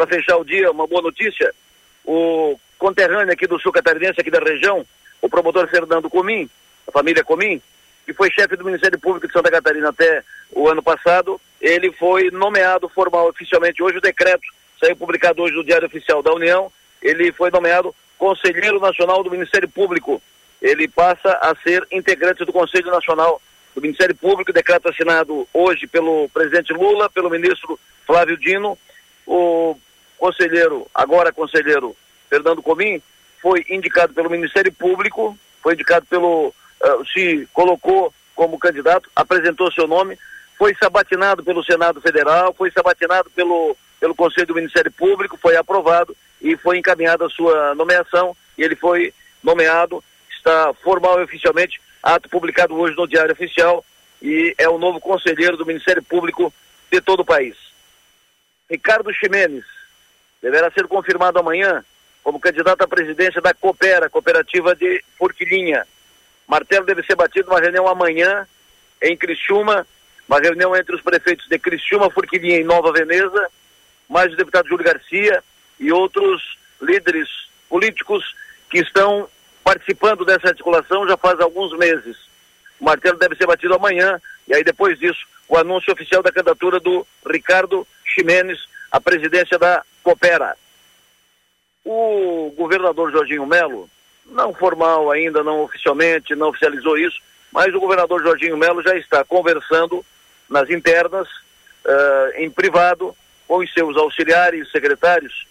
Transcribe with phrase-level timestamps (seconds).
[0.00, 1.52] para fechar o dia, uma boa notícia.
[2.06, 4.86] O conterrâneo aqui do sul catarinense, aqui da região,
[5.20, 6.48] o promotor Fernando Comim,
[6.88, 7.60] a família Comim,
[8.06, 12.30] que foi chefe do Ministério Público de Santa Catarina até o ano passado, ele foi
[12.30, 14.40] nomeado formal oficialmente hoje o decreto
[14.80, 16.72] saiu publicado hoje no Diário Oficial da União,
[17.02, 20.22] ele foi nomeado Conselheiro Nacional do Ministério Público.
[20.62, 23.42] Ele passa a ser integrante do Conselho Nacional
[23.74, 28.78] do Ministério Público, decreto assinado hoje pelo presidente Lula, pelo ministro Flávio Dino.
[29.26, 29.76] O
[30.20, 31.96] conselheiro, agora conselheiro
[32.28, 33.02] Fernando Comim,
[33.40, 39.88] foi indicado pelo Ministério Público, foi indicado pelo, uh, se colocou como candidato, apresentou seu
[39.88, 40.18] nome,
[40.58, 46.14] foi sabatinado pelo Senado Federal, foi sabatinado pelo, pelo Conselho do Ministério Público, foi aprovado
[46.40, 52.28] e foi encaminhada a sua nomeação e ele foi nomeado, está formal e oficialmente, ato
[52.28, 53.82] publicado hoje no Diário Oficial
[54.20, 56.52] e é o novo conselheiro do Ministério Público
[56.92, 57.56] de todo o país.
[58.68, 59.64] Ricardo Ximenes
[60.42, 61.84] deverá ser confirmado amanhã
[62.22, 65.86] como candidato à presidência da Coopera, Cooperativa de Forquilinha.
[66.46, 68.46] Martelo deve ser batido numa reunião amanhã
[69.00, 69.86] em Criciúma,
[70.28, 73.48] uma reunião entre os prefeitos de Criciúma, Forquilinha e Nova Veneza,
[74.08, 75.42] mais o deputado Júlio Garcia
[75.78, 77.28] e outros líderes
[77.68, 78.34] políticos
[78.68, 79.28] que estão
[79.64, 82.16] participando dessa articulação já faz alguns meses.
[82.78, 86.78] O martelo deve ser batido amanhã e aí depois disso o anúncio oficial da candidatura
[86.80, 88.58] do Ricardo Ximenes
[88.90, 90.56] à presidência da Coopera.
[91.84, 93.88] O governador Jorginho Melo,
[94.26, 97.20] não formal ainda, não oficialmente, não oficializou isso,
[97.52, 100.04] mas o governador Jorginho Melo já está conversando
[100.48, 103.14] nas internas, uh, em privado,
[103.46, 105.46] com os seus auxiliares, secretários,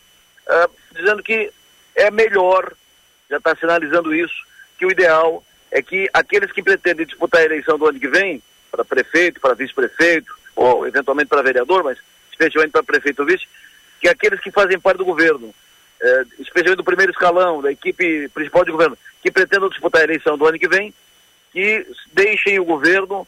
[0.47, 1.51] uh, dizendo que
[1.95, 2.73] é melhor,
[3.29, 4.35] já está sinalizando isso,
[4.77, 8.41] que o ideal é que aqueles que pretendem disputar a eleição do ano que vem,
[8.71, 11.97] para prefeito, para vice-prefeito, ou eventualmente para vereador, mas
[12.39, 13.45] especialmente para prefeito vice,
[13.99, 15.53] que aqueles que fazem parte do governo,
[16.01, 20.37] eh, especialmente do primeiro escalão, da equipe principal de governo, que pretendam disputar a eleição
[20.37, 20.93] do ano que vem,
[21.51, 23.27] que deixem o governo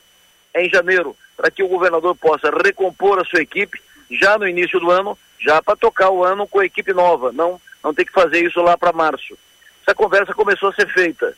[0.55, 4.89] em janeiro, para que o governador possa recompor a sua equipe já no início do
[4.89, 8.45] ano, já para tocar o ano com a equipe nova, não, não ter que fazer
[8.45, 9.38] isso lá para março.
[9.81, 11.35] Essa conversa começou a ser feita.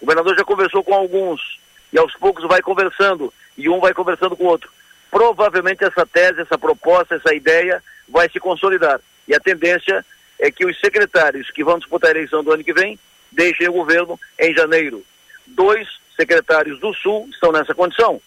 [0.00, 1.58] O governador já conversou com alguns
[1.92, 4.70] e aos poucos vai conversando e um vai conversando com o outro.
[5.16, 9.00] Provavelmente essa tese, essa proposta, essa ideia vai se consolidar.
[9.26, 10.04] E a tendência
[10.38, 12.98] é que os secretários que vão disputar a eleição do ano que vem
[13.32, 15.02] deixem o governo em janeiro.
[15.46, 18.20] Dois secretários do Sul estão nessa condição.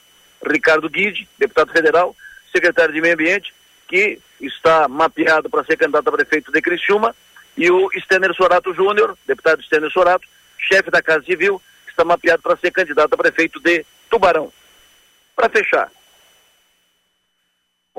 [0.44, 2.16] Ricardo Guide, deputado federal,
[2.52, 3.54] secretário de Meio Ambiente,
[3.88, 7.16] que está mapeado para ser candidato a prefeito de Criciúma,
[7.56, 12.42] e o Stener Sorato Júnior, deputado Stener Sorato, chefe da Casa Civil, que está mapeado
[12.42, 14.52] para ser candidato a prefeito de Tubarão.
[15.36, 15.92] Para fechar,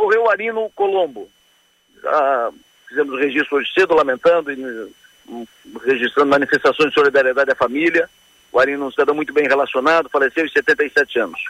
[0.01, 1.31] morreu Arino Colombo.
[2.03, 2.53] Já
[2.89, 4.65] fizemos registro hoje cedo, lamentando e
[5.29, 5.47] um,
[5.85, 8.09] registrando manifestações de solidariedade à família.
[8.51, 11.41] O Arino, um cidadão muito bem relacionado, faleceu aos 77 anos.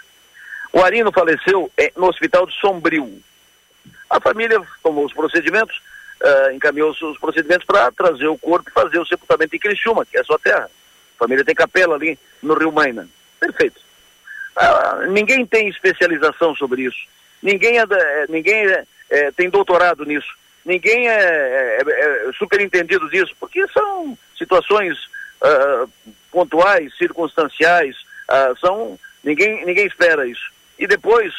[0.72, 3.22] O Arino faleceu é, no hospital de Sombrio.
[4.08, 5.80] A família tomou os procedimentos,
[6.20, 10.16] uh, encaminhou os procedimentos para trazer o corpo e fazer o sepultamento em Criciúma, que
[10.16, 10.68] é a sua terra.
[11.16, 13.08] A família tem capela ali no Rio Maina.
[13.38, 13.80] Perfeito.
[14.56, 16.98] Uh, ninguém tem especialização sobre isso.
[17.42, 20.28] Ninguém, é, é ninguém é, é, tem doutorado nisso.
[20.64, 24.96] Ninguém é, é, super entendido disso, porque são situações
[25.40, 25.90] uh,
[26.30, 27.96] pontuais, circunstanciais,
[28.60, 30.52] são ninguém, ninguém espera isso.
[30.78, 31.34] E depois,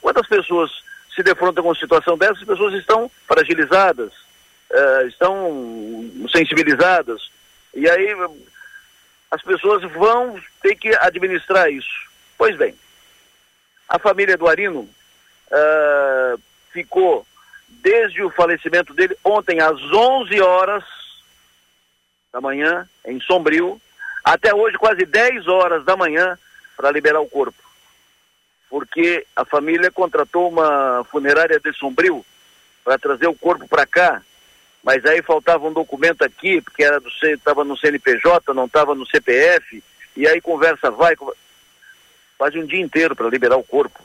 [0.00, 0.70] quantas pessoas
[1.14, 7.30] se defrontam com uma situação dessa, as pessoas estão fragilizadas, uh, estão sensibilizadas,
[7.72, 8.14] e aí
[9.30, 12.08] as pessoas vão ter que administrar isso.
[12.36, 12.74] Pois bem,
[13.88, 14.88] a família do Arino
[15.50, 16.40] uh,
[16.72, 17.26] ficou
[17.68, 20.84] desde o falecimento dele ontem às 11 horas
[22.32, 23.80] da manhã, em Sombrio,
[24.24, 26.38] até hoje quase 10 horas da manhã
[26.76, 27.64] para liberar o corpo
[28.74, 32.26] porque a família contratou uma funerária de Sombrio
[32.82, 34.20] para trazer o corpo para cá,
[34.82, 39.06] mas aí faltava um documento aqui, porque era do estava no CNPJ, não estava no
[39.06, 39.80] CPF,
[40.16, 41.40] e aí conversa vai, conversa...
[42.36, 44.02] quase um dia inteiro para liberar o corpo.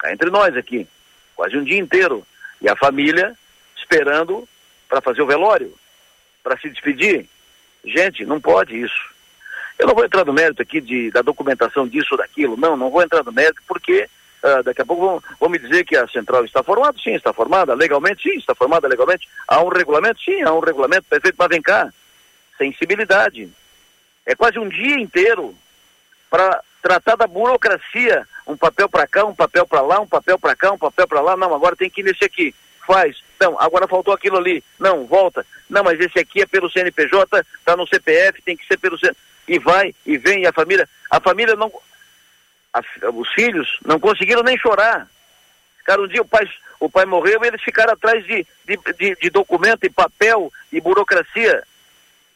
[0.00, 0.88] Cá entre nós aqui,
[1.36, 2.26] quase um dia inteiro.
[2.60, 3.36] E a família
[3.76, 4.48] esperando
[4.88, 5.74] para fazer o velório,
[6.42, 7.26] para se despedir.
[7.84, 9.10] Gente, não pode isso.
[9.78, 12.90] Eu não vou entrar no mérito aqui de, da documentação disso ou daquilo, não, não
[12.90, 14.08] vou entrar no mérito porque
[14.42, 17.32] uh, daqui a pouco vão, vão, me dizer que a central está formada, sim, está
[17.32, 19.28] formada, legalmente, sim, está formada legalmente.
[19.48, 21.90] Há um regulamento, sim, há um regulamento perfeito, mas vem cá,
[22.58, 23.50] sensibilidade.
[24.26, 25.54] É quase um dia inteiro
[26.28, 30.56] para tratar da burocracia, um papel para cá, um papel para lá, um papel para
[30.56, 32.54] cá, um papel para lá, não, agora tem que ir nesse aqui.
[32.86, 33.22] Faz.
[33.40, 34.64] Não, agora faltou aquilo ali.
[34.78, 35.46] Não, volta.
[35.68, 39.30] Não, mas esse aqui é pelo CNPJ, está no CPF, tem que ser pelo CNPJ.
[39.46, 40.88] E vai, e vem, e a família.
[41.10, 41.72] A família não.
[42.72, 42.80] A,
[43.12, 45.08] os filhos não conseguiram nem chorar.
[45.84, 46.48] Cara, um dia o pai,
[46.78, 50.80] o pai morreu e eles ficaram atrás de, de, de, de documento e papel e
[50.80, 51.64] burocracia.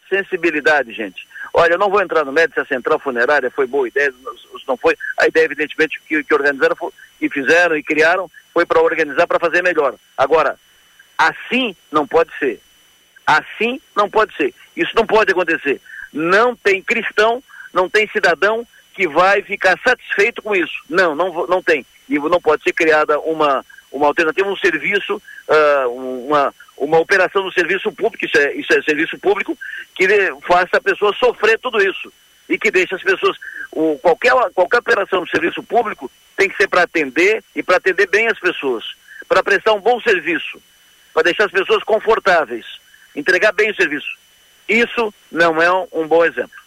[0.09, 1.27] Sensibilidade, gente.
[1.53, 4.69] Olha, eu não vou entrar no mérito se a central funerária foi boa ideia, se
[4.69, 4.97] não foi.
[5.19, 6.77] A ideia, evidentemente, que, que organizaram,
[7.19, 9.95] que fizeram e criaram, foi para organizar, para fazer melhor.
[10.17, 10.59] Agora,
[11.17, 12.61] assim não pode ser.
[13.27, 14.55] Assim não pode ser.
[14.77, 15.81] Isso não pode acontecer.
[16.13, 17.43] Não tem cristão,
[17.73, 20.75] não tem cidadão que vai ficar satisfeito com isso.
[20.89, 21.85] Não, não, não tem.
[22.09, 25.89] E não pode ser criada uma, uma alternativa, um serviço, uh,
[26.27, 29.57] uma, uma operação do serviço público, isso é, isso é serviço público,
[29.95, 30.07] que
[30.47, 32.13] faça a pessoa sofrer tudo isso.
[32.49, 33.39] E que deixe as pessoas.
[33.73, 38.07] O, qualquer, qualquer operação do serviço público tem que ser para atender e para atender
[38.09, 38.85] bem as pessoas,
[39.27, 40.61] para prestar um bom serviço,
[41.13, 42.67] para deixar as pessoas confortáveis,
[43.17, 44.09] entregar bem o serviço.
[44.69, 46.63] Isso não é um, um bom exemplo.